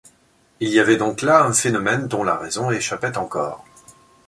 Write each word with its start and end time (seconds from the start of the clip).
Il 0.59 0.69
y 0.69 0.79
avait 0.79 0.97
donc 0.97 1.21
là 1.21 1.43
un 1.45 1.53
phénomène 1.53 2.07
dont 2.07 2.23
la 2.23 2.35
raison 2.35 2.71
échappait 2.71 3.19
encore. 3.19 3.63